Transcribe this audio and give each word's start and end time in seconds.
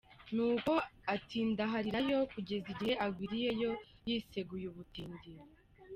Nuko 0.35 0.73
atindaharirayo, 1.13 2.17
kugeza 2.33 2.67
igihe 2.73 2.93
agwiriyeyo 3.05 3.71
yiseguye 4.05 4.65
ubutindi. 4.71 5.29